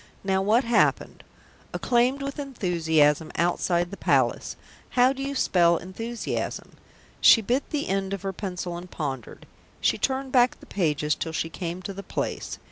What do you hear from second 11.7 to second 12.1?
to the